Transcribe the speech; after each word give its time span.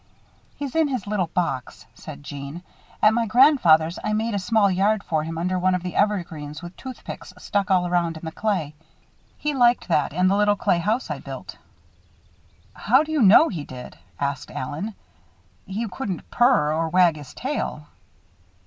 "He's 0.57 0.75
in 0.75 0.87
his 0.87 1.05
little 1.05 1.27
box," 1.27 1.85
said 1.93 2.23
Jeanne. 2.23 2.63
"At 3.03 3.13
my 3.13 3.27
grandfather's 3.27 3.99
I 4.03 4.13
made 4.13 4.33
a 4.33 4.39
small 4.39 4.71
yard 4.71 5.03
for 5.03 5.21
him 5.23 5.37
under 5.37 5.59
one 5.59 5.75
of 5.75 5.83
the 5.83 5.95
evergreens 5.95 6.63
with 6.63 6.75
toothpicks 6.75 7.35
stuck 7.37 7.69
all 7.69 7.85
around 7.85 8.17
in 8.17 8.25
the 8.25 8.31
clay. 8.31 8.73
He 9.37 9.53
liked 9.53 9.87
that 9.89 10.11
and 10.11 10.27
the 10.27 10.35
little 10.35 10.55
clay 10.55 10.79
house 10.79 11.11
I 11.11 11.19
built." 11.19 11.55
"How 12.73 13.03
do 13.03 13.11
you 13.11 13.21
know 13.21 13.49
he 13.49 13.63
did?" 13.63 13.95
asked 14.19 14.49
Allen. 14.49 14.95
"He 15.67 15.87
couldn't 15.87 16.31
purr 16.31 16.73
or 16.73 16.89
wag 16.89 17.15
his 17.15 17.35
tail." 17.35 17.85